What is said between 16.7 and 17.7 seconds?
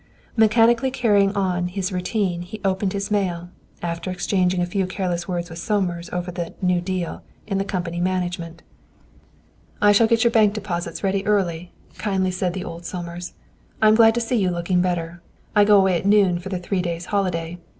days' holiday.